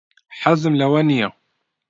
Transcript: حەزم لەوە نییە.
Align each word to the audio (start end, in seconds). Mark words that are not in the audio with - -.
حەزم 0.39 0.73
لەوە 0.81 1.01
نییە. 1.09 1.27